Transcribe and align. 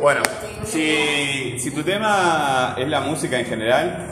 Bueno, 0.00 0.22
si, 0.64 1.58
si 1.58 1.70
tu 1.72 1.82
tema 1.82 2.74
es 2.78 2.88
la 2.88 3.00
música 3.00 3.38
en 3.38 3.44
general, 3.46 4.06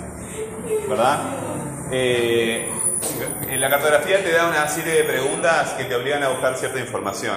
¿verdad? 0.88 1.20
Eh, 1.90 2.68
en 3.48 3.60
la 3.60 3.70
cartografía 3.70 4.22
te 4.22 4.30
da 4.32 4.48
una 4.48 4.68
serie 4.68 4.92
de 4.92 5.04
preguntas 5.04 5.70
que 5.74 5.84
te 5.84 5.94
obligan 5.94 6.22
a 6.22 6.28
buscar 6.28 6.56
cierta 6.56 6.78
información. 6.78 7.36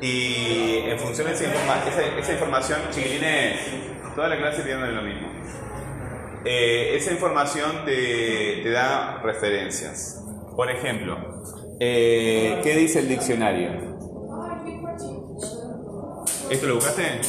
Y 0.00 0.78
en 0.88 0.98
función 0.98 1.26
de 1.26 1.34
esa, 1.34 1.44
informa- 1.44 1.82
esa- 1.88 2.18
esa 2.18 2.32
información, 2.32 2.80
chiquilines, 2.90 3.58
toda 4.14 4.28
la 4.28 4.38
clase 4.38 4.62
tiene 4.62 4.86
lo 4.92 5.02
mismo. 5.02 5.28
Eh, 6.44 6.92
esa 6.96 7.10
información 7.12 7.84
te, 7.84 8.70
da 8.70 9.20
referencias. 9.22 10.22
Por 10.56 10.70
ejemplo, 10.70 11.42
eh, 11.80 12.60
¿qué 12.62 12.76
dice 12.76 13.00
el 13.00 13.08
diccionario? 13.08 13.70
¿Esto 16.50 16.66
lo 16.66 16.74
buscaste? 16.76 17.20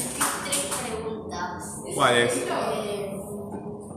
Preguntas. 1.91 1.95
¿Cuáles? 1.95 2.37
Eh, 2.37 3.11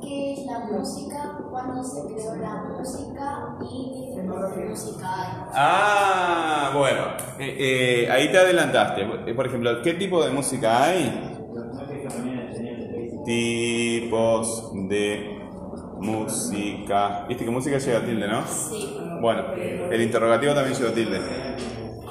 ¿Qué 0.03 0.33
es 0.33 0.47
la 0.47 0.59
música? 0.61 1.39
¿Cuándo 1.51 1.83
se 1.83 2.15
creó 2.15 2.37
la 2.37 2.65
música? 2.65 3.57
¿Y 3.63 3.93
qué 3.93 4.21
tipo 4.21 4.41
de 4.41 4.65
música 4.67 5.07
hay? 5.15 5.29
Ah, 5.55 6.73
bueno, 6.75 7.03
eh, 7.39 7.57
eh, 8.07 8.11
ahí 8.11 8.31
te 8.31 8.39
adelantaste. 8.39 9.05
Por 9.35 9.47
ejemplo, 9.47 9.83
¿qué 9.83 9.95
tipo 9.95 10.25
de 10.25 10.31
música 10.31 10.85
hay? 10.85 11.31
Tipos 13.25 14.73
de 14.89 15.41
música. 16.01 17.25
¿Viste 17.29 17.45
que 17.45 17.51
música 17.51 17.79
lleva 17.79 18.01
tilde, 18.05 18.29
no? 18.29 18.47
Sí. 18.47 18.99
Bueno, 19.21 19.55
el 19.55 20.03
interrogativo 20.03 20.53
también 20.53 20.77
lleva 20.77 20.93
tilde. 20.93 21.21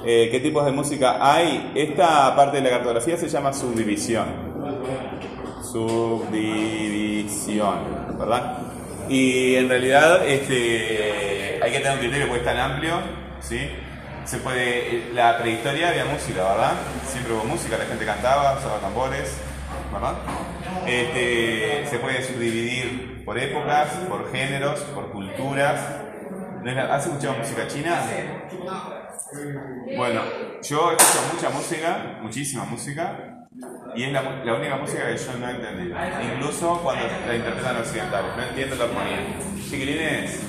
Eh, 0.05 0.29
¿Qué 0.31 0.39
tipos 0.39 0.65
de 0.65 0.71
música 0.71 1.17
hay? 1.21 1.71
Esta 1.75 2.35
parte 2.35 2.57
de 2.57 2.63
la 2.63 2.69
cartografía 2.71 3.15
se 3.17 3.29
llama 3.29 3.53
subdivisión. 3.53 4.42
Subdivisión, 6.73 8.17
¿verdad? 8.17 8.57
Y 9.07 9.55
en 9.55 9.67
realidad 9.69 10.25
este, 10.27 11.59
hay 11.61 11.71
que 11.71 11.79
tener 11.79 11.93
un 11.93 11.99
criterio 11.99 12.27
porque 12.27 12.39
es 12.41 12.45
tan 12.45 12.57
amplio, 12.59 13.01
¿sí? 13.39 13.59
Se 14.23 14.37
puede, 14.37 15.11
la 15.13 15.37
prehistoria 15.39 15.89
había 15.89 16.05
música, 16.05 16.43
¿verdad? 16.43 16.73
Siempre 17.03 17.33
hubo 17.33 17.43
música, 17.43 17.77
la 17.77 17.85
gente 17.85 18.05
cantaba, 18.05 18.57
usaba 18.57 18.79
tambores, 18.79 19.35
¿verdad? 19.91 20.13
Este, 20.85 21.87
se 21.89 21.99
puede 21.99 22.23
subdividir 22.23 23.23
por 23.25 23.37
épocas, 23.39 23.89
por 24.07 24.31
géneros, 24.31 24.79
por 24.95 25.11
culturas. 25.11 25.81
¿No 26.61 26.69
es 26.69 26.75
la- 26.75 26.95
¿Has 26.95 27.05
escuchado 27.07 27.35
música 27.39 27.67
china? 27.67 27.99
Bueno, 29.97 30.21
yo 30.61 30.91
escucho 30.91 31.19
mucha 31.33 31.49
música, 31.49 32.19
muchísima 32.21 32.63
música, 32.65 33.42
y 33.95 34.03
es 34.03 34.11
la, 34.11 34.21
la 34.43 34.55
única 34.55 34.75
música 34.77 35.07
que 35.07 35.17
yo 35.17 35.33
no 35.37 35.47
he 35.47 35.51
entendido. 35.51 35.97
Incluso 36.33 36.79
cuando 36.81 37.05
la 37.27 37.35
interpretan 37.35 37.77
occidentales. 37.77 38.35
No 38.35 38.43
entiendo 38.43 38.75
la 38.75 38.83
armonía. 38.85 39.19
Chiquilines, 39.69 40.39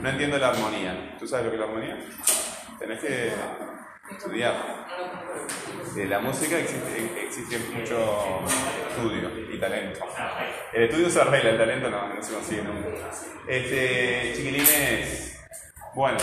no 0.00 0.08
entiendo 0.08 0.38
la 0.38 0.48
armonía. 0.48 1.16
¿Tú 1.18 1.26
sabes 1.26 1.46
lo 1.46 1.50
que 1.50 1.56
es 1.56 1.60
la 1.60 1.66
armonía? 1.66 1.98
Tenés 2.78 3.00
que 3.00 3.32
estudiar. 4.10 4.54
De 5.94 6.06
la 6.06 6.20
música 6.20 6.58
existe, 6.58 7.24
existe 7.26 7.58
mucho 7.74 8.44
estudio 8.90 9.30
y 9.52 9.58
talento. 9.58 10.00
El 10.72 10.84
estudio 10.84 11.10
se 11.10 11.20
arregla, 11.20 11.50
el 11.50 11.58
talento 11.58 11.90
no, 11.90 12.14
no 12.14 12.22
se 12.22 12.32
consigue 12.32 12.62
nunca. 12.62 12.88
Este, 13.48 14.32
chiquilines, 14.36 15.40
bueno, 15.94 16.18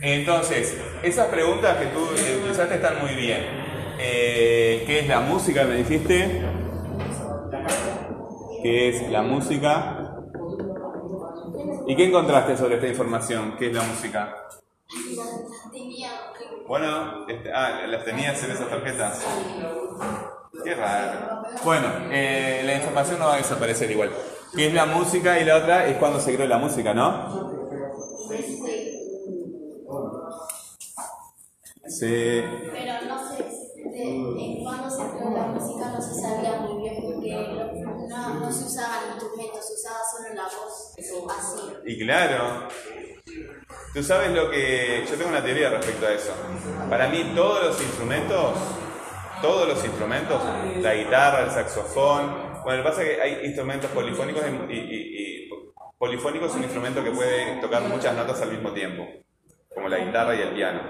entonces, 0.00 0.78
esas 1.02 1.28
preguntas 1.28 1.78
que 1.78 1.86
tú 1.86 2.10
eh, 2.14 2.36
utilizaste 2.40 2.74
están 2.74 3.00
muy 3.00 3.14
bien. 3.14 3.63
Eh, 3.98 4.84
¿Qué 4.86 5.00
es 5.00 5.08
la 5.08 5.20
música? 5.20 5.64
Me 5.64 5.76
dijiste. 5.76 6.42
¿Qué 8.62 8.88
es 8.88 9.10
la 9.10 9.22
música? 9.22 9.98
¿Y 11.86 11.96
qué 11.96 12.06
encontraste 12.06 12.56
sobre 12.56 12.76
esta 12.76 12.88
información? 12.88 13.56
¿Qué 13.58 13.68
es 13.68 13.74
la 13.74 13.82
música? 13.82 14.34
Bueno, 16.66 17.26
este- 17.28 17.52
ah, 17.52 17.86
las 17.86 18.04
tenías 18.04 18.42
en 18.42 18.52
esas 18.52 18.68
tarjetas. 18.70 19.22
Qué 20.64 20.74
raro. 20.74 21.42
Bueno, 21.62 21.86
eh, 22.10 22.62
la 22.64 22.76
información 22.76 23.18
no 23.18 23.26
va 23.26 23.34
a 23.34 23.38
desaparecer 23.38 23.90
igual. 23.90 24.10
¿Qué 24.56 24.68
es 24.68 24.74
la 24.74 24.86
música? 24.86 25.38
Y 25.38 25.44
la 25.44 25.56
otra 25.56 25.86
es 25.86 25.98
cuando 25.98 26.20
se 26.20 26.34
creó 26.34 26.48
la 26.48 26.58
música, 26.58 26.94
¿no? 26.94 27.52
Sí. 31.86 32.42
Pero 32.72 32.92
no 33.06 33.13
de, 33.94 34.44
en 34.58 34.64
cuándo 34.64 34.90
se 34.90 35.02
creó 35.16 35.30
la 35.30 35.46
música 35.46 35.88
no 35.90 36.00
se 36.02 36.20
sabía 36.20 36.60
muy 36.60 36.82
bien 36.82 36.96
porque 37.02 37.84
no, 38.08 38.34
no 38.40 38.52
se 38.52 38.64
usaban 38.64 39.12
instrumentos, 39.14 39.66
se 39.66 39.74
usaba 39.74 39.98
solo 40.10 40.34
la 40.34 40.44
voz, 40.44 40.94
así. 41.30 41.60
Y 41.86 41.98
claro, 42.04 42.68
tú 43.94 44.02
sabes 44.02 44.30
lo 44.32 44.50
que... 44.50 45.04
Yo 45.08 45.16
tengo 45.16 45.30
una 45.30 45.42
teoría 45.44 45.70
respecto 45.70 46.06
a 46.06 46.12
eso. 46.12 46.32
Para 46.90 47.08
mí 47.08 47.32
todos 47.34 47.64
los 47.64 47.80
instrumentos, 47.82 48.54
todos 49.40 49.68
los 49.68 49.84
instrumentos, 49.84 50.42
la 50.80 50.94
guitarra, 50.94 51.44
el 51.44 51.50
saxofón, 51.50 52.54
bueno, 52.64 52.78
lo 52.78 52.84
que 52.84 52.88
pasa 52.90 53.02
es 53.02 53.08
que 53.16 53.22
hay 53.22 53.44
instrumentos 53.46 53.90
polifónicos 53.90 54.42
y, 54.68 54.72
y- 54.72 54.76
y- 54.78 55.44
y 55.44 55.50
polifónico 55.98 56.46
es 56.46 56.54
un 56.54 56.62
instrumento 56.64 57.02
que 57.04 57.10
puede 57.10 57.60
tocar 57.60 57.82
muchas 57.82 58.14
notas 58.16 58.40
al 58.42 58.50
mismo 58.50 58.72
tiempo, 58.72 59.06
como 59.74 59.88
la 59.88 59.98
guitarra 59.98 60.34
y 60.34 60.40
el 60.42 60.54
piano. 60.54 60.80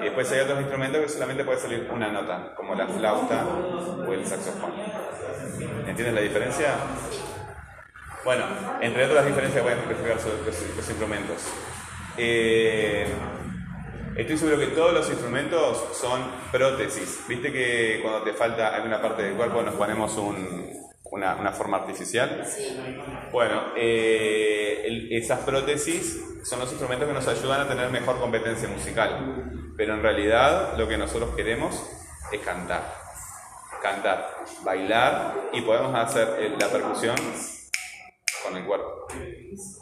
Y 0.00 0.04
después 0.04 0.30
hay 0.32 0.40
otros 0.40 0.60
instrumentos 0.60 1.00
que 1.02 1.08
solamente 1.08 1.44
puede 1.44 1.58
salir 1.58 1.88
una 1.92 2.10
nota, 2.10 2.54
como 2.56 2.74
la 2.74 2.86
flauta 2.86 3.44
o 4.06 4.12
el 4.12 4.26
saxofón. 4.26 4.72
¿Entiendes 5.86 6.14
la 6.14 6.20
diferencia? 6.20 6.74
Bueno, 8.24 8.44
entre 8.80 9.04
otras 9.06 9.26
diferencias 9.26 9.64
a 9.66 9.72
explicar 9.72 10.18
sobre 10.18 10.38
los, 10.38 10.76
los 10.76 10.88
instrumentos. 10.88 11.36
Eh, 12.16 13.06
estoy 14.16 14.36
seguro 14.38 14.58
que 14.58 14.68
todos 14.68 14.92
los 14.94 15.08
instrumentos 15.10 15.84
son 15.92 16.20
prótesis. 16.50 17.24
¿Viste 17.28 17.52
que 17.52 18.00
cuando 18.02 18.22
te 18.22 18.32
falta 18.32 18.74
alguna 18.74 19.00
parte 19.02 19.22
del 19.22 19.34
cuerpo 19.34 19.62
nos 19.62 19.74
ponemos 19.74 20.16
un- 20.16 20.83
una, 21.04 21.36
una 21.36 21.52
forma 21.52 21.78
artificial? 21.78 22.44
Sí. 22.46 22.76
Bueno, 23.30 23.62
eh, 23.76 24.82
el- 24.86 25.12
esas 25.12 25.40
prótesis 25.40 26.22
son 26.44 26.60
los 26.60 26.70
instrumentos 26.70 27.06
que 27.08 27.14
nos 27.14 27.26
ayudan 27.28 27.62
a 27.62 27.68
tener 27.68 27.90
mejor 27.90 28.18
competencia 28.18 28.68
musical. 28.68 29.72
Pero 29.76 29.94
en 29.94 30.02
realidad 30.02 30.76
lo 30.78 30.86
que 30.88 30.96
nosotros 30.98 31.34
queremos 31.34 31.74
es 32.32 32.40
cantar. 32.40 32.82
Cantar, 33.82 34.30
bailar 34.64 35.34
y 35.52 35.60
podemos 35.60 35.94
hacer 35.94 36.52
la 36.58 36.68
percusión 36.68 37.16
con 38.42 38.56
el 38.56 38.64
cuerpo. 38.64 39.06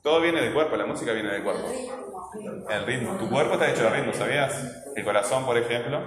Todo 0.03 0.21
viene 0.21 0.41
del 0.41 0.53
cuerpo, 0.53 0.77
la 0.77 0.87
música 0.87 1.13
viene 1.13 1.31
del 1.31 1.43
cuerpo. 1.45 1.69
El 2.69 2.87
ritmo. 2.87 3.17
Tu 3.19 3.29
cuerpo 3.29 3.55
está 3.55 3.71
hecho 3.71 3.83
de 3.85 3.91
ritmo, 3.91 4.13
¿sabías? 4.13 4.55
El 4.97 5.05
corazón, 5.05 5.45
por 5.45 5.57
ejemplo, 5.57 6.01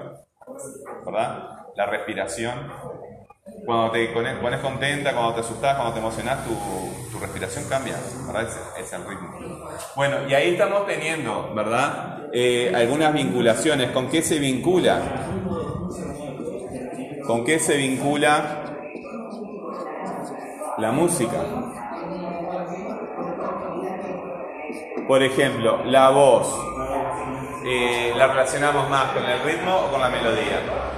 ¿verdad? 1.05 1.49
La 1.75 1.85
respiración. 1.85 2.71
Cuando 3.65 3.91
te 3.91 4.07
pone- 4.09 4.35
pones 4.35 4.59
contenta, 4.61 5.13
cuando 5.13 5.33
te 5.35 5.41
asustas, 5.41 5.75
cuando 5.75 5.93
te 5.93 5.99
emocionas, 5.99 6.43
tu, 6.43 7.07
tu 7.11 7.19
respiración 7.19 7.65
cambia, 7.67 7.97
¿verdad? 8.25 8.43
Es, 8.43 8.85
es 8.85 8.93
el 8.93 9.05
ritmo. 9.05 9.29
Bueno, 9.95 10.27
y 10.27 10.33
ahí 10.35 10.51
estamos 10.51 10.85
teniendo, 10.85 11.51
¿verdad? 11.53 12.27
Eh, 12.31 12.71
algunas 12.75 13.13
vinculaciones. 13.13 13.91
¿Con 13.91 14.09
qué 14.09 14.21
se 14.21 14.39
vincula? 14.39 15.01
¿Con 17.25 17.43
qué 17.43 17.59
se 17.59 17.75
vincula 17.77 18.61
la 20.77 20.91
música? 20.91 21.51
Por 25.07 25.23
ejemplo, 25.23 25.83
la 25.85 26.09
voz. 26.09 26.71
eh, 27.61 28.13
¿La 28.15 28.27
relacionamos 28.27 28.89
más 28.89 29.11
con 29.11 29.27
el 29.27 29.41
ritmo 29.41 29.75
o 29.75 29.91
con 29.91 30.01
la 30.01 30.09
melodía? 30.09 30.94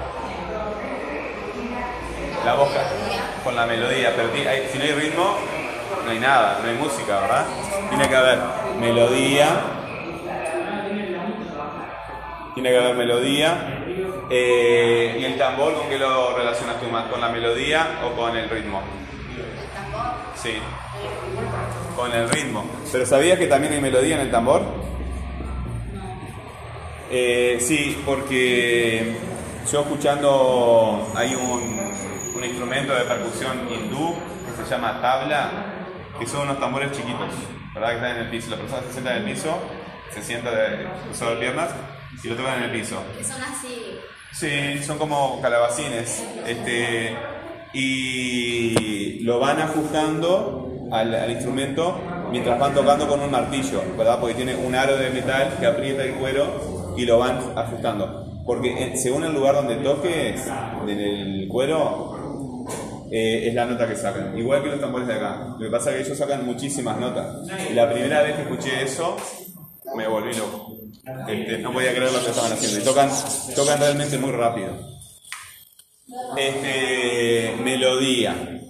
La 2.48 2.54
voz 2.56 2.70
ca- 2.70 2.88
con 3.44 3.58
la 3.58 3.66
melodía, 3.66 4.14
pero 4.16 4.30
si 4.72 4.78
no 4.78 4.84
hay 4.86 4.92
ritmo, 4.94 5.36
no 6.06 6.10
hay 6.12 6.18
nada, 6.18 6.60
no 6.64 6.70
hay 6.70 6.76
música, 6.78 7.20
¿verdad? 7.20 7.46
Tiene 7.90 8.08
que 8.08 8.16
haber 8.16 8.40
melodía, 8.80 9.48
tiene 12.54 12.70
que 12.70 12.78
haber 12.78 12.96
melodía. 12.96 13.84
eh, 14.30 15.18
¿Y 15.20 15.26
el 15.26 15.38
tambor 15.38 15.74
con 15.76 15.90
qué 15.90 15.98
lo 16.00 16.38
relacionas 16.38 16.80
tú 16.80 16.88
más? 16.88 17.08
¿Con 17.12 17.20
la 17.20 17.28
melodía 17.28 17.86
o 18.06 18.16
con 18.16 18.38
el 18.38 18.50
ritmo? 18.50 18.80
El 18.82 19.68
tambor, 19.74 20.06
Sí, 20.42 20.54
con 21.98 22.14
el 22.14 22.30
ritmo. 22.30 22.64
¿Pero 22.90 23.06
sabías 23.06 23.38
que 23.40 23.48
también 23.48 23.74
hay 23.74 23.82
melodía 23.82 24.16
en 24.16 24.22
el 24.22 24.32
tambor? 24.32 24.62
Eh, 27.12 27.58
sí, 27.60 28.02
porque 28.06 29.18
yo 29.70 29.82
escuchando, 29.82 31.10
hay 31.14 31.36
un 31.36 31.86
instrumento 32.48 32.94
de 32.94 33.04
percusión 33.06 33.68
hindú 33.70 34.16
que 34.46 34.64
se 34.64 34.70
llama 34.70 35.02
tabla, 35.02 35.52
que 36.20 36.26
son 36.28 36.42
unos 36.42 36.60
tambores 36.60 36.92
chiquitos, 36.92 37.30
¿verdad? 37.74 37.90
Que 37.90 37.96
están 37.96 38.12
en 38.12 38.18
el 38.24 38.30
piso. 38.30 38.50
La 38.52 38.58
persona 38.58 38.82
se 38.84 38.92
sienta 38.94 39.16
en 39.16 39.24
el 39.24 39.34
piso, 39.34 39.58
se 40.14 40.24
sienta 40.24 40.52
de, 40.52 40.78
de 40.78 41.36
piernas 41.40 41.70
y 42.24 42.28
lo 42.28 42.36
tocan 42.36 42.58
en 42.58 42.64
el 42.64 42.72
piso. 42.72 43.02
que 43.18 43.24
son 43.24 43.42
así. 43.42 44.00
Sí, 44.32 44.84
son 44.84 44.98
como 44.98 45.42
calabacines. 45.42 46.24
Este, 46.46 47.16
y 47.74 49.20
lo 49.24 49.40
van 49.40 49.60
ajustando 49.60 50.88
al, 50.92 51.14
al 51.14 51.32
instrumento 51.32 52.00
mientras 52.32 52.60
van 52.60 52.74
tocando 52.74 53.08
con 53.08 53.20
un 53.22 53.32
martillo, 53.32 53.82
¿verdad? 53.98 54.20
Porque 54.20 54.36
tiene 54.36 54.56
un 54.56 54.76
aro 54.76 54.98
de 54.98 55.10
metal 55.10 55.56
que 55.60 55.66
aprieta 55.66 56.04
el 56.04 56.16
cuero 56.16 56.94
y 56.98 57.06
lo 57.06 57.20
van 57.20 57.40
ajustando. 57.56 58.44
Porque 58.46 58.96
según 58.98 59.26
el 59.26 59.34
lugar 59.34 59.56
donde 59.56 59.76
toques, 59.78 60.42
en 60.88 61.00
el 61.00 61.48
cuero, 61.50 62.17
eh, 63.12 63.48
es 63.48 63.54
la 63.54 63.66
nota 63.66 63.88
que 63.88 63.96
sacan. 63.96 64.38
Igual 64.38 64.64
que 64.64 64.70
los 64.70 64.80
tambores 64.80 65.08
de 65.08 65.14
acá. 65.14 65.56
Lo 65.58 65.66
que 65.66 65.72
pasa 65.72 65.92
es 65.92 65.98
que 65.98 66.04
ellos 66.04 66.18
sacan 66.18 66.46
muchísimas 66.46 67.00
notas. 67.00 67.48
Y 67.70 67.74
la 67.74 67.92
primera 67.92 68.22
vez 68.22 68.36
que 68.36 68.42
escuché 68.44 68.84
eso, 68.84 69.18
me 69.96 70.08
volví 70.08 70.34
loco. 70.34 70.78
Este, 71.28 71.60
no 71.60 71.72
podía 71.72 71.94
creer 71.94 72.12
lo 72.12 72.22
que 72.22 72.30
estaban 72.30 72.52
haciendo. 72.52 72.80
Y 72.80 72.84
tocan, 72.84 73.10
tocan 73.56 73.80
realmente 73.80 74.18
muy 74.18 74.32
rápido. 74.32 74.70
Este, 76.38 77.56
melodía. 77.64 78.62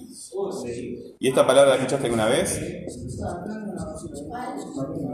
¿Y 1.20 1.30
esta 1.30 1.48
palabra 1.48 1.72
la 1.72 1.76
escuchaste 1.78 2.06
alguna 2.06 2.26
vez? 2.26 2.60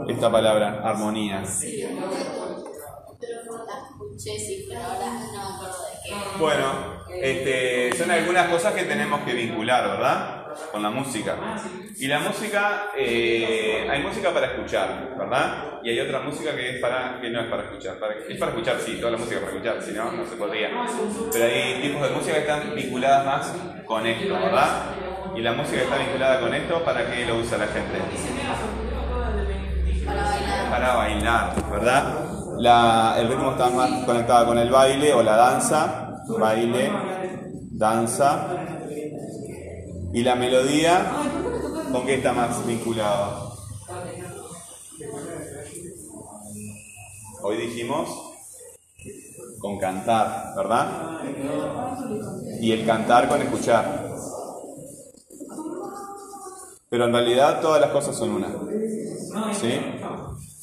Esta 0.08 0.30
palabra, 0.30 0.80
armonía. 0.82 1.42
Bueno, 6.38 7.04
este, 7.20 7.96
son 7.96 8.10
algunas 8.10 8.48
cosas 8.48 8.74
que 8.74 8.84
tenemos 8.84 9.20
que 9.22 9.34
vincular, 9.34 9.88
¿verdad? 9.88 10.46
Con 10.70 10.82
la 10.82 10.90
música. 10.90 11.36
Y 11.96 12.06
la 12.06 12.20
música, 12.20 12.90
eh, 12.96 13.86
hay 13.88 14.02
música 14.02 14.32
para 14.32 14.52
escuchar, 14.52 15.14
¿verdad? 15.16 15.80
Y 15.82 15.90
hay 15.90 16.00
otra 16.00 16.20
música 16.20 16.54
que, 16.54 16.76
es 16.76 16.80
para, 16.80 17.20
que 17.20 17.30
no 17.30 17.40
es 17.40 17.46
para 17.46 17.64
escuchar. 17.64 17.98
es 18.28 18.38
para 18.38 18.52
escuchar, 18.52 18.80
sí, 18.80 18.96
toda 18.98 19.12
la 19.12 19.18
música 19.18 19.36
es 19.36 19.42
para 19.42 19.52
escuchar, 19.52 19.82
si 19.82 19.92
no, 19.92 20.12
no 20.12 20.26
se 20.26 20.36
podría. 20.36 20.70
Pero 21.32 21.44
hay 21.44 21.82
tipos 21.82 22.02
de 22.02 22.10
música 22.10 22.34
que 22.34 22.40
están 22.40 22.74
vinculadas 22.74 23.24
más 23.24 23.54
con 23.84 24.06
esto, 24.06 24.34
¿verdad? 24.34 24.94
Y 25.36 25.40
la 25.40 25.52
música 25.52 25.82
está 25.82 25.98
vinculada 25.98 26.40
con 26.40 26.54
esto, 26.54 26.84
¿para 26.84 27.10
qué 27.10 27.26
lo 27.26 27.38
usa 27.38 27.58
la 27.58 27.66
gente? 27.66 28.83
Para 30.74 30.96
bailar. 30.96 31.70
¿verdad? 31.70 33.16
El 33.20 33.28
ritmo 33.28 33.52
está 33.52 33.70
más 33.70 34.04
conectado 34.04 34.46
con 34.46 34.58
el 34.58 34.70
baile 34.70 35.14
o 35.14 35.22
la 35.22 35.36
danza, 35.36 36.24
baile, 36.36 36.90
danza. 37.70 38.48
Y 40.12 40.24
la 40.24 40.34
melodía, 40.34 41.12
¿con 41.92 42.04
qué 42.04 42.14
está 42.14 42.32
más 42.32 42.66
vinculado? 42.66 43.56
Hoy 47.42 47.56
dijimos 47.56 48.08
con 49.60 49.78
cantar, 49.78 50.54
¿verdad? 50.56 51.20
Y 52.60 52.72
el 52.72 52.84
cantar 52.84 53.28
con 53.28 53.40
escuchar. 53.40 54.10
Pero 56.90 57.04
en 57.04 57.12
realidad 57.12 57.60
todas 57.60 57.80
las 57.80 57.90
cosas 57.90 58.16
son 58.16 58.30
una. 58.30 58.48
¿Sí? 59.52 59.80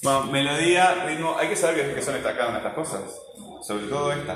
Bueno, 0.04 0.24
melodía, 0.32 1.06
ritmo, 1.06 1.36
hay 1.38 1.50
que 1.50 1.56
saber 1.56 1.94
qué 1.94 2.02
son 2.02 2.16
estas, 2.16 2.34
estas 2.34 2.74
cosas. 2.74 3.02
Sobre 3.62 3.86
todo 3.86 4.12
esta. 4.12 4.36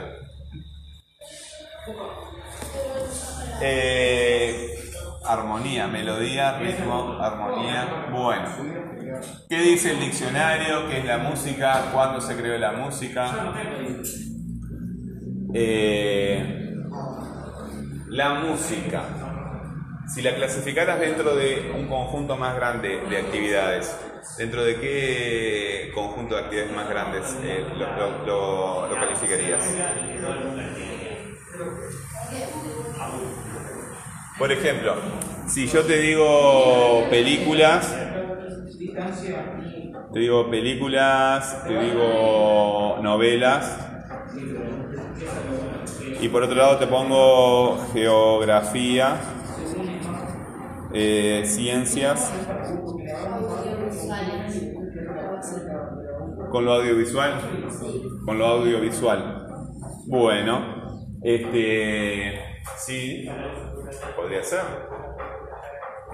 Eh, 3.61 4.79
armonía, 5.25 5.87
melodía, 5.87 6.59
ritmo, 6.59 7.17
armonía. 7.19 8.09
Bueno, 8.11 8.47
¿qué 9.49 9.59
dice 9.59 9.93
el 9.93 10.01
diccionario? 10.01 10.87
¿Qué 10.87 10.99
es 10.99 11.05
la 11.05 11.17
música? 11.17 11.89
¿Cuándo 11.91 12.21
se 12.21 12.35
creó 12.35 12.59
la 12.59 12.73
música? 12.73 13.55
Eh, 15.51 16.75
la 18.09 18.33
música. 18.35 19.01
Si 20.13 20.21
la 20.21 20.35
clasificaras 20.35 20.99
dentro 20.99 21.35
de 21.35 21.73
un 21.75 21.87
conjunto 21.87 22.37
más 22.37 22.55
grande 22.55 23.01
de 23.09 23.17
actividades, 23.17 23.97
¿dentro 24.35 24.63
de 24.63 24.79
qué 24.79 25.91
conjunto 25.93 26.35
de 26.35 26.41
actividades 26.41 26.71
más 26.71 26.87
grandes 26.89 27.37
eh, 27.41 27.71
lo, 27.73 28.97
calificarías? 28.99 29.77
Por 34.37 34.51
ejemplo, 34.51 35.01
si 35.45 35.67
yo 35.67 35.85
te 35.85 35.97
digo 35.99 37.07
películas, 37.09 38.01
te 40.11 40.19
digo 40.19 40.49
películas, 40.49 41.65
te 41.67 41.77
digo 41.77 42.97
novelas, 43.01 43.77
y 46.17 46.29
por 46.29 46.43
otro 46.43 46.55
lado 46.55 46.77
te 46.79 46.87
pongo 46.87 47.77
geografía, 47.93 49.21
eh, 50.89 51.43
ciencias, 51.45 52.33
con 56.55 56.63
lo 56.63 56.75
audiovisual, 56.75 57.33
con 58.23 58.39
lo 58.39 58.45
audiovisual. 58.45 59.45
Bueno, 60.07 61.11
este, 61.21 62.63
sí, 62.77 63.27
podría 64.15 64.41
ser. 64.41 64.61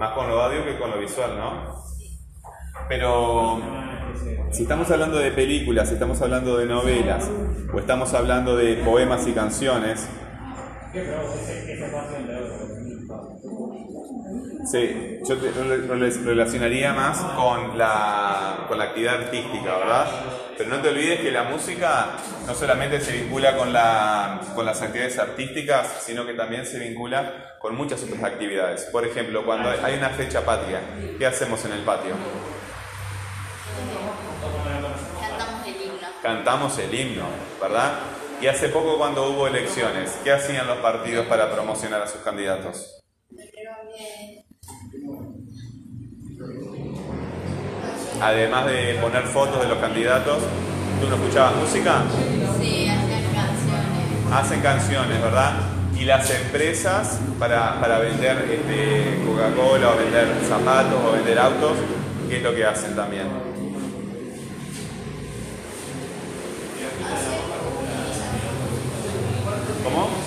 Más 0.00 0.14
con 0.14 0.28
lo 0.28 0.42
audio 0.42 0.64
que 0.64 0.76
con 0.80 0.90
lo 0.90 0.98
visual, 0.98 1.38
¿no? 1.38 1.76
Pero 2.88 3.60
si 4.50 4.62
estamos 4.62 4.90
hablando 4.90 5.18
de 5.18 5.30
películas, 5.30 5.86
si 5.86 5.94
estamos 5.94 6.20
hablando 6.20 6.56
de 6.58 6.66
novelas, 6.66 7.30
o 7.72 7.78
estamos 7.78 8.12
hablando 8.12 8.56
de 8.56 8.78
poemas 8.78 9.24
y 9.28 9.32
canciones, 9.34 10.08
Sí, 14.64 15.18
yo 15.28 15.36
te 15.38 15.50
rela- 15.52 16.24
relacionaría 16.24 16.92
más 16.92 17.18
con 17.34 17.76
la, 17.76 18.64
con 18.68 18.78
la 18.78 18.84
actividad 18.84 19.16
artística, 19.24 19.76
¿verdad? 19.76 20.06
Pero 20.56 20.70
no 20.70 20.80
te 20.80 20.88
olvides 20.90 21.20
que 21.20 21.32
la 21.32 21.42
música 21.44 22.10
no 22.46 22.54
solamente 22.54 23.00
se 23.00 23.12
vincula 23.12 23.56
con, 23.56 23.72
la, 23.72 24.40
con 24.54 24.64
las 24.64 24.80
actividades 24.80 25.18
artísticas, 25.18 26.02
sino 26.04 26.24
que 26.24 26.34
también 26.34 26.64
se 26.64 26.78
vincula 26.78 27.56
con 27.58 27.74
muchas 27.74 28.02
otras 28.04 28.22
actividades. 28.22 28.84
Por 28.84 29.04
ejemplo, 29.04 29.44
cuando 29.44 29.68
hay 29.70 29.94
una 29.96 30.10
fecha 30.10 30.44
patria, 30.44 30.80
¿qué 31.18 31.26
hacemos 31.26 31.64
en 31.64 31.72
el 31.72 31.80
patio? 31.80 32.14
Cantamos 35.20 35.66
el 35.66 35.82
himno. 35.82 36.08
Cantamos 36.22 36.78
el 36.78 36.94
himno, 36.94 37.24
¿verdad? 37.60 37.92
Y 38.40 38.46
hace 38.46 38.68
poco 38.68 38.96
cuando 38.96 39.28
hubo 39.30 39.46
elecciones, 39.48 40.18
¿qué 40.22 40.32
hacían 40.32 40.66
los 40.68 40.78
partidos 40.78 41.26
para 41.26 41.50
promocionar 41.52 42.02
a 42.02 42.06
sus 42.06 42.20
candidatos? 42.20 43.00
Que 43.34 44.41
Además 48.20 48.66
de 48.66 48.98
poner 49.00 49.24
fotos 49.24 49.62
de 49.62 49.68
los 49.68 49.78
candidatos, 49.78 50.38
¿tú 51.00 51.08
no 51.08 51.16
escuchabas 51.16 51.56
música? 51.56 52.02
sí, 52.60 52.88
hacían 52.88 53.22
canciones. 53.34 54.32
hacen 54.32 54.60
canciones, 54.60 55.20
¿verdad? 55.20 55.54
Y 55.98 56.04
las 56.04 56.30
empresas 56.30 57.18
para, 57.38 57.80
para 57.80 57.98
vender 57.98 58.48
este, 58.50 59.24
Coca-Cola 59.26 59.90
o 59.90 59.96
vender 59.96 60.28
zapatos 60.48 61.00
o 61.04 61.12
vender 61.12 61.38
autos, 61.38 61.72
¿qué 62.28 62.36
es 62.36 62.42
lo 62.42 62.54
que 62.54 62.64
hacen 62.64 62.94
también? 62.94 63.26
¿Cómo? 69.84 70.21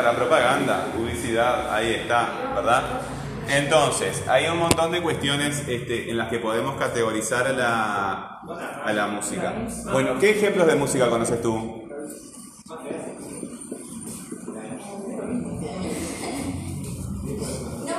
Para 0.00 0.16
propaganda, 0.16 0.86
publicidad, 0.96 1.74
ahí 1.74 1.92
está, 1.92 2.30
¿verdad? 2.54 3.02
Entonces, 3.50 4.26
hay 4.26 4.46
un 4.46 4.56
montón 4.58 4.92
de 4.92 5.02
cuestiones 5.02 5.62
este, 5.68 6.08
en 6.08 6.16
las 6.16 6.30
que 6.30 6.38
podemos 6.38 6.76
categorizar 6.76 7.46
a 7.46 7.52
la, 7.52 8.40
a 8.82 8.92
la 8.94 9.08
música. 9.08 9.52
Bueno, 9.92 10.18
¿qué 10.18 10.30
ejemplos 10.30 10.66
de 10.66 10.76
música 10.76 11.10
conoces 11.10 11.42
tú? 11.42 11.50
No 11.50 11.82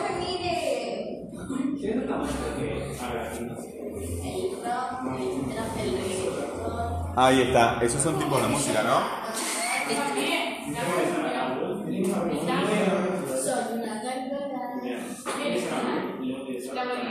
me 0.01 0.09
mire. 0.25 1.29
El 1.83 2.07
rock, 2.07 2.29
el 2.73 2.97
trap, 2.97 3.37
el 5.77 5.91
reggaetón. 5.91 7.13
Ahí 7.15 7.43
está, 7.43 7.77
esos 7.83 8.01
son 8.01 8.17
tipos 8.17 8.41
de 8.41 8.47
música, 8.47 8.81
¿no? 8.81 9.21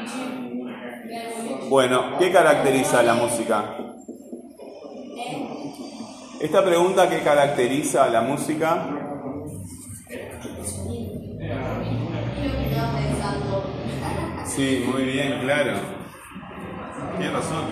Son 0.01 0.61
una 0.61 1.00
Bueno, 1.69 2.19
¿qué 2.19 2.31
caracteriza 2.31 3.03
la 3.03 3.15
música? 3.15 3.77
Esta 6.41 6.65
pregunta, 6.65 7.09
¿qué 7.09 7.21
caracteriza 7.21 8.05
a 8.05 8.11
la 8.11 8.21
música? 8.23 8.87
Sí, 14.47 14.85
muy 14.87 15.05
bien, 15.05 15.41
claro. 15.43 15.73
Tienes 17.19 17.35
razón. 17.35 17.65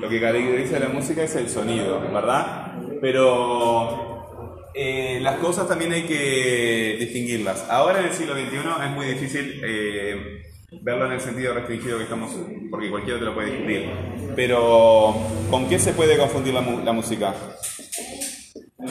Lo 0.00 0.08
que 0.08 0.20
caracteriza 0.20 0.78
la 0.78 0.88
música 0.88 1.22
es 1.22 1.34
el 1.36 1.48
sonido, 1.48 2.00
¿verdad? 2.00 2.72
Pero 3.00 4.26
eh, 4.74 5.18
las 5.20 5.36
cosas 5.36 5.66
también 5.66 5.92
hay 5.92 6.02
que 6.02 6.96
distinguirlas. 7.00 7.66
Ahora 7.68 8.00
en 8.00 8.06
el 8.06 8.12
siglo 8.12 8.34
XXI 8.34 8.56
es 8.84 8.90
muy 8.90 9.06
difícil 9.06 9.60
eh, 9.64 10.47
verlo 10.70 11.06
en 11.06 11.12
el 11.12 11.20
sentido 11.20 11.54
restringido 11.54 11.98
que 11.98 12.04
estamos, 12.04 12.30
porque 12.70 12.90
cualquiera 12.90 13.18
te 13.18 13.24
lo 13.24 13.34
puede 13.34 13.50
discutir. 13.50 13.90
Pero, 14.36 15.14
¿con 15.50 15.68
qué 15.68 15.78
se 15.78 15.92
puede 15.92 16.18
confundir 16.18 16.54
la, 16.54 16.60
la 16.60 16.92
música? 16.92 17.34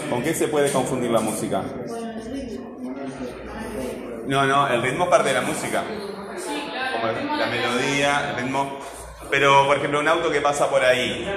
¿Con 0.09 0.23
qué 0.23 0.33
se 0.33 0.47
puede 0.47 0.71
confundir 0.71 1.11
la 1.11 1.19
música? 1.19 1.63
No, 4.25 4.45
no, 4.45 4.67
el 4.67 4.81
ritmo 4.81 5.09
parte 5.09 5.29
de 5.29 5.35
la 5.35 5.41
música. 5.41 5.83
Como 6.93 7.37
la 7.37 7.45
melodía, 7.47 8.31
el 8.31 8.43
ritmo. 8.43 8.79
Pero, 9.29 9.65
por 9.67 9.77
ejemplo, 9.77 9.99
un 9.99 10.07
auto 10.07 10.31
que 10.31 10.41
pasa 10.41 10.69
por 10.69 10.83
ahí. 10.83 11.27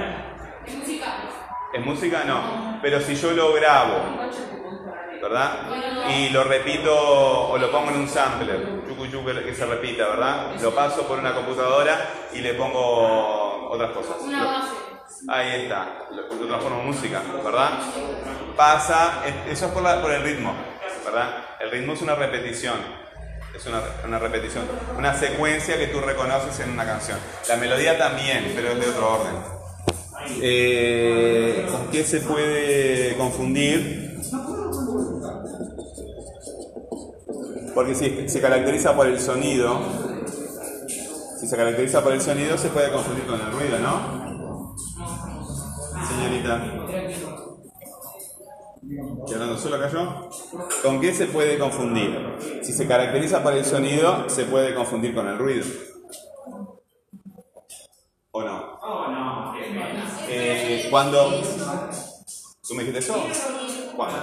¿Es 1.72 1.84
música? 1.84 2.24
No. 2.24 2.80
Pero 2.82 3.00
si 3.00 3.14
yo 3.14 3.32
lo 3.32 3.52
grabo, 3.52 4.28
¿verdad? 5.22 5.68
Y 6.16 6.30
lo 6.30 6.44
repito 6.44 7.50
o 7.50 7.58
lo 7.58 7.70
pongo 7.70 7.90
en 7.90 7.98
un 7.98 8.08
sampler, 8.08 8.79
que 9.24 9.54
se 9.54 9.66
repita, 9.66 10.08
¿verdad? 10.08 10.54
Lo 10.60 10.74
paso 10.74 11.06
por 11.06 11.18
una 11.18 11.34
computadora 11.34 12.08
y 12.32 12.38
le 12.40 12.54
pongo 12.54 13.70
otras 13.70 13.90
cosas. 13.92 14.16
Lo- 14.26 14.80
Ahí 15.28 15.62
está, 15.64 16.06
lo, 16.12 16.26
transformo 16.46 16.80
en 16.80 16.86
música, 16.86 17.20
¿verdad? 17.44 17.70
Pasa, 18.56 19.22
es- 19.26 19.52
eso 19.52 19.66
es 19.66 19.72
por, 19.72 19.82
la- 19.82 20.00
por 20.00 20.10
el 20.12 20.22
ritmo, 20.22 20.54
¿verdad? 21.04 21.44
El 21.60 21.70
ritmo 21.70 21.92
es 21.92 22.00
una 22.02 22.14
repetición, 22.14 22.76
es 23.54 23.66
una, 23.66 23.82
una 24.06 24.18
repetición, 24.18 24.64
una 24.96 25.12
secuencia 25.14 25.76
que 25.76 25.88
tú 25.88 26.00
reconoces 26.00 26.58
en 26.60 26.70
una 26.70 26.86
canción. 26.86 27.18
La 27.48 27.56
melodía 27.56 27.98
también, 27.98 28.52
pero 28.56 28.68
es 28.70 28.80
de 28.80 28.88
otro 28.88 29.14
orden. 29.20 29.60
Eh, 30.42 31.66
¿Con 31.70 31.88
qué 31.90 32.04
se 32.04 32.20
puede 32.20 33.14
confundir? 33.16 34.09
Porque 37.80 37.94
si 37.94 38.28
se 38.28 38.42
caracteriza 38.42 38.94
por 38.94 39.06
el 39.06 39.18
sonido, 39.18 39.80
si 41.40 41.46
se 41.46 41.56
caracteriza 41.56 42.02
por 42.02 42.12
el 42.12 42.20
sonido 42.20 42.58
se 42.58 42.68
puede 42.68 42.92
confundir 42.92 43.24
con 43.26 43.40
el 43.40 43.50
ruido, 43.52 43.78
¿no? 43.78 44.76
Señorita. 46.06 46.62
¿Estoy 48.82 49.34
hablando 49.34 49.56
solo 49.56 49.76
acá 49.76 49.88
yo? 49.88 50.28
¿Con 50.82 51.00
qué 51.00 51.14
se 51.14 51.28
puede 51.28 51.58
confundir? 51.58 52.60
Si 52.60 52.74
se 52.74 52.86
caracteriza 52.86 53.42
por 53.42 53.54
el 53.54 53.64
sonido, 53.64 54.28
se 54.28 54.44
puede 54.44 54.74
confundir 54.74 55.14
con 55.14 55.26
el 55.26 55.38
ruido. 55.38 55.64
¿O 58.32 58.42
no? 58.42 59.54
Eh, 60.28 60.86
cuando... 60.90 61.30
¿Tú 62.68 62.74
me 62.74 62.84
dijiste 62.84 62.98
eso? 62.98 63.14
¿Cuándo? 63.96 64.18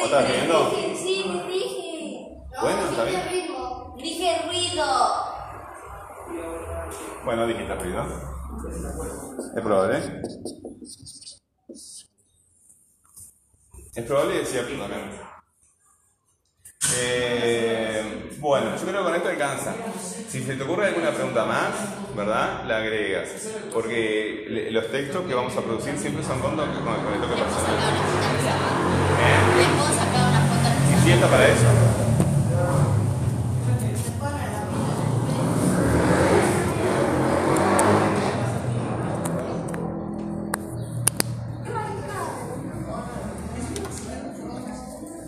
¿O 0.00 0.04
estás 0.04 0.28
riendo? 0.30 0.70
Dije, 0.70 0.96
sí, 0.96 1.24
dije. 1.48 1.88
Bueno, 2.60 2.78
está 2.78 2.87
bien. 2.87 2.87
Dije 3.04 3.28
ritmo. 3.30 3.94
Dije 3.98 4.42
ruido. 4.46 4.86
Bueno, 7.24 7.46
dijiste 7.46 7.74
ruido. 7.74 8.04
Es 9.56 9.62
probable. 9.62 10.22
Es 13.94 14.04
probable 14.04 14.36
y 14.36 14.38
es 14.40 14.48
cierto 14.48 14.72
también. 14.78 15.10
Eh, 16.96 18.36
bueno, 18.38 18.76
yo 18.76 18.82
creo 18.86 18.98
que 18.98 19.04
con 19.04 19.14
esto 19.14 19.28
alcanza. 19.28 19.74
Si 20.28 20.42
se 20.44 20.54
te 20.56 20.62
ocurre 20.62 20.86
alguna 20.88 21.10
pregunta 21.12 21.44
más, 21.44 21.70
¿verdad? 22.16 22.64
La 22.66 22.78
agregas. 22.78 23.28
Porque 23.72 24.68
los 24.70 24.90
textos 24.90 25.26
que 25.26 25.34
vamos 25.34 25.56
a 25.56 25.60
producir 25.60 25.98
siempre 25.98 26.24
son 26.24 26.40
con, 26.40 26.56
toque- 26.56 26.78
con, 26.84 27.12
el 27.14 27.20
toque 27.20 27.34
personal. 27.34 27.76
¿Eh? 29.20 29.66
¿Y 30.98 31.04
si 31.04 31.10
está 31.12 31.28
para 31.28 31.46
eso? 31.48 31.66